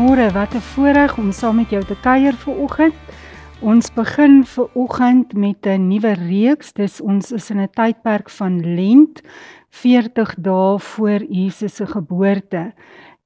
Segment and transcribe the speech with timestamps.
[0.00, 2.94] Goeiemôre, wat 'n voorreg om saam met jou te kuier vir oggend.
[3.60, 6.72] Ons begin ver oggend met 'n nuwe reeks.
[6.72, 9.20] Dis ons is in 'n tydperk van Lent,
[9.68, 12.72] 40 dae voor Jesus se geboorte.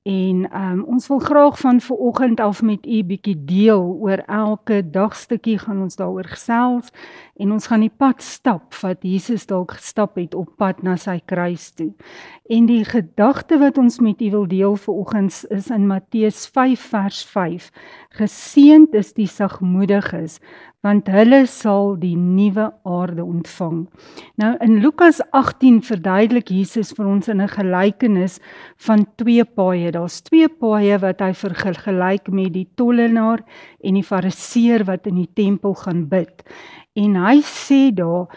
[0.04, 4.82] En um, ons wil graag van ver oggend af met u bietjie deel oor elke
[4.90, 6.92] dagstukkie gaan ons daaroor gesels
[7.40, 11.16] en ons gaan die pad stap wat Jesus dalk gestap het op pad na sy
[11.24, 11.94] kruis toe.
[12.52, 16.84] En die gedagte wat ons met u wil deel vir oggends is in Matteus 5
[16.92, 17.70] vers 5.
[18.20, 20.36] Geseend is die sagmoediges
[20.84, 23.84] want hulle sal die nuwe aarde ontvang.
[24.40, 28.38] Nou in Lukas 18 verduidelik Jesus vir ons in 'n gelykenis
[28.86, 29.90] van twee paaie.
[29.90, 33.40] Daar's twee paaie wat hy vergelyk met die tollenaar
[33.82, 36.44] en die fariseer wat in die tempel gaan bid.
[36.94, 38.28] En hy sê daar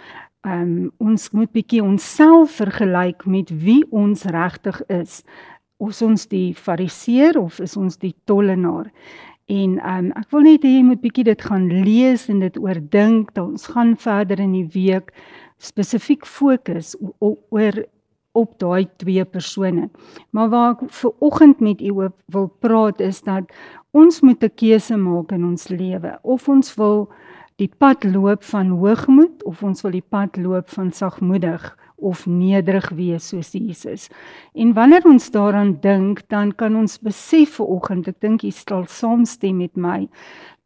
[0.45, 5.23] um, ons moet bietjie onsself vergelyk met wie ons regtig is.
[5.77, 8.89] Of ons die fariseer of is ons die tollenaar?
[9.47, 13.31] En um, ek wil net hê jy moet bietjie dit gaan lees en dit oordink.
[13.39, 15.13] Ons gaan verder in die week
[15.57, 17.79] spesifiek fokus oor
[18.37, 19.87] op daai twee persone.
[20.35, 23.47] Maar waar ek vir oggend met u wil praat is dat
[23.95, 27.07] ons moet 'n keuse maak in ons lewe of ons wil
[27.55, 32.89] die pad loop van hoogmoed of ons wil die pad loop van sagmoedig of nederig
[32.95, 34.07] wees soos Jesus.
[34.53, 39.57] En wanneer ons daaraan dink, dan kan ons besef vanoggend, ek dink jy sal saamstem
[39.63, 40.05] met my,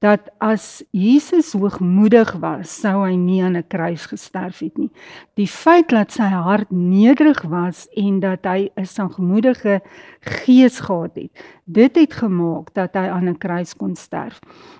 [0.02, 4.90] dat as Jesus hoogmoedig was, sou hy nie aan 'n kruis gesterf het nie.
[5.38, 9.82] Die feit dat sy hart nederig was en dat hy 'n sagmoedige
[10.22, 11.32] gees gehad het,
[11.66, 14.40] dit het gemaak dat hy aan 'n kruis kon sterf.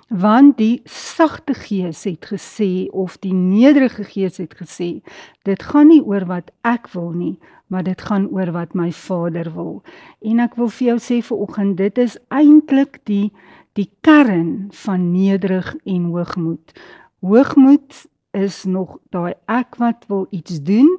[0.10, 5.02] Want die sagte gees het gesê of die nederige gees het gesê,
[5.44, 9.54] dit gaan nie oor wat ek wil nie, maar dit gaan oor wat my Vader
[9.54, 9.84] wil.
[10.22, 13.32] En ek wil vir jou sê vir oggend, dit is eintlik die
[13.80, 16.74] die kern van nederig en hoogmoed.
[17.20, 20.90] Hoogmoed is nog daai ek wat wil iets doen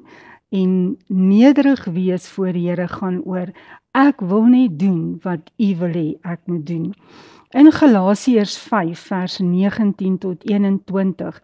[0.53, 3.49] en nederig wees voor die Here gaan oor
[3.97, 6.91] ek wil net doen wat U wil hê ek moet doen.
[7.53, 11.35] In Galasiërs 5 vers 19 tot 21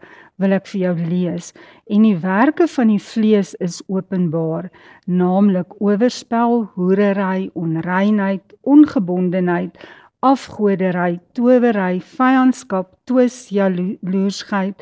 [0.42, 1.52] wil ek vir jou lees
[1.86, 4.70] en die werke van die vlees is openbaar
[5.06, 9.78] naamlik oorspel, hoerery, onreinheid, ongebondenheid,
[10.22, 14.76] afgodery, towery, vyandskap, twis, jaloersheid,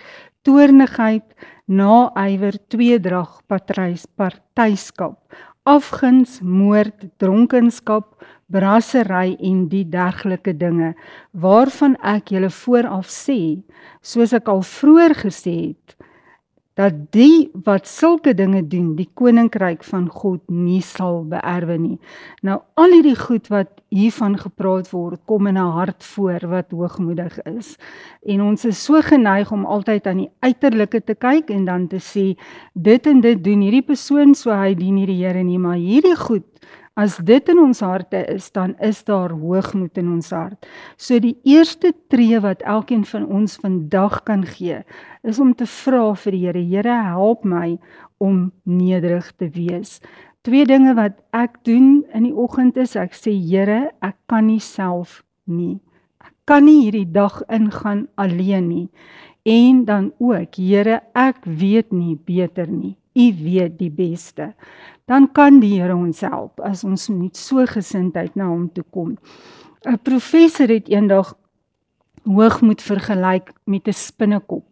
[0.47, 1.27] toornigheid,
[1.69, 5.19] naaiwer, tweedrag, patrys, partyskap,
[5.69, 8.15] afguns, moord, dronkenskap,
[8.49, 10.95] brassery en die dergelike dinge
[11.37, 13.61] waarvan ek julle vooraf sê,
[14.01, 15.99] soos ek al vroeër gesê het,
[16.79, 21.97] dat die wat sulke dinge doen, die koninkryk van God nie sal beerwe nie.
[22.47, 27.43] Nou al hierdie goed wat hiervan gepraat word, kom in 'n hart voor wat hoogmoedig
[27.43, 27.77] is.
[28.23, 31.99] En ons is so geneig om altyd aan die uiterlike te kyk en dan te
[31.99, 32.39] sê
[32.75, 36.17] dit en dit doen hierdie persoon so hy dien nie die Here nie, maar hierdie
[36.17, 36.47] goed
[36.99, 40.67] As dit in ons harte is, dan is daar hoogmoed in ons hart.
[40.99, 44.81] So die eerste tree wat elkeen van ons vandag kan gee,
[45.23, 47.77] is om te vra vir die Here, Here, help my
[48.19, 50.01] om nederig te wees.
[50.43, 54.63] Twee dinge wat ek doen in die oggend is ek sê Here, ek kan nie
[54.63, 55.79] self nie.
[56.19, 58.87] Ek kan nie hierdie dag ingaan alleen nie.
[59.49, 62.97] En dan ook, Here, ek weet nie beter nie.
[63.19, 64.53] U weet die beste
[65.09, 69.17] dan kan die Here ons help as ons met so gesindheid na hom toe kom.
[69.87, 71.33] 'n Professor het eendag
[72.25, 74.67] hoogmoed vergelyk met 'n spinnekop.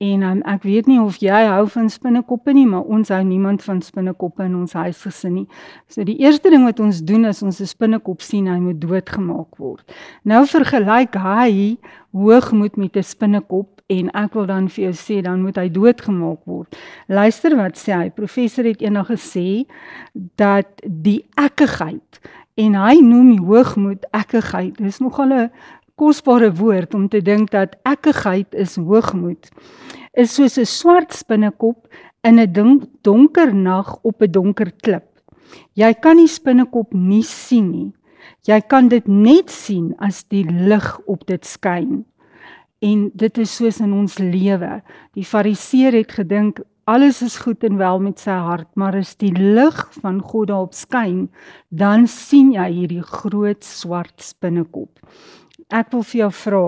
[0.00, 3.60] En um, ek weet nie of jy hou van spinnekoppe nie, maar ons hou niemand
[3.66, 5.44] van spinnekoppe in ons huisgesin nie.
[5.92, 9.60] So die eerste ding wat ons doen as ons 'n spinnekop sien, hy moet doodgemaak
[9.60, 9.84] word.
[10.24, 11.76] Nou vergelyk hy
[12.16, 16.46] hoogmoed met 'n spinnekop en ek wil dan vir jou sê dan moet hy doodgemaak
[16.46, 16.76] word.
[17.06, 18.10] Luister wat sê hy.
[18.10, 19.66] Professor het eendag gesê
[20.36, 22.20] dat die ekkigheid
[22.60, 24.76] en hy noem die hoogmoed ekkigheid.
[24.78, 25.50] Dis nogal 'n
[26.00, 29.50] kosbare woord om te dink dat ekkigheid is hoogmoed
[30.18, 31.86] is soos 'n swart spinnekop
[32.28, 32.52] in 'n
[33.02, 35.06] donker nag op 'n donker klip.
[35.74, 37.92] Jy kan die spinnekop nie sien nie.
[38.46, 42.04] Jy kan dit net sien as die lig op dit skyn.
[42.80, 44.82] En dit is soos in ons lewe.
[45.12, 46.60] Die fariseer het gedink
[46.90, 50.74] alles is goed en wel met sy hart, maar as die lig van God daarop
[50.74, 51.28] skyn,
[51.68, 54.98] dan sien jy hierdie groot swart spinnekop.
[55.70, 56.62] Ek wil vir jou vra,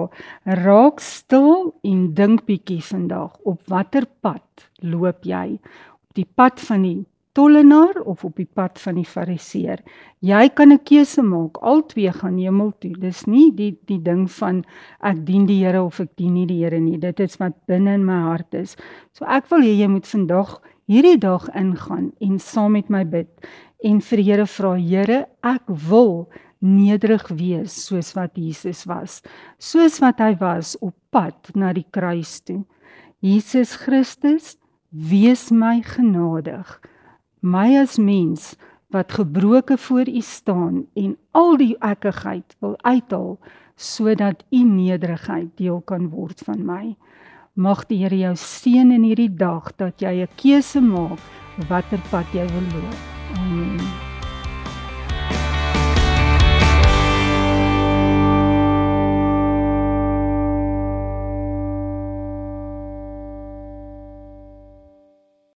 [0.63, 5.59] raak stil en dink bietjie vandag op watter pad loop jy?
[5.59, 7.01] Op die pad van die
[7.32, 9.81] tollenaar of op die pad van die fariseer.
[10.20, 11.58] Jy kan 'n keuse maak.
[11.62, 12.93] Albei gaan hemel toe.
[12.93, 14.64] Dis nie die die ding van
[15.00, 16.99] ek dien die Here of ek dien nie die Here nie.
[16.99, 18.76] Dit is wat binne in my hart is.
[19.12, 23.29] So ek wil hê jy moet vandag hierdie dag ingaan en saam met my bid
[23.82, 26.29] en vir die Here vra, Here, ek wil
[26.61, 29.23] nederig wees soos wat Jesus was,
[29.58, 32.64] soos wat hy was op pad na die kruis toe.
[33.20, 34.56] Jesus Christus,
[34.90, 36.79] wees my genadig
[37.43, 38.55] my as mens
[38.93, 43.39] wat gebroke voor u staan en al die ekkigheid wil uithaal
[43.77, 46.97] sodat u nederigheid deel kan word van my.
[47.53, 51.19] Mag die Here jou seën in hierdie dag dat jy 'n keuse maak
[51.69, 52.99] watter pad jy wil loop.
[53.37, 54.02] Amen.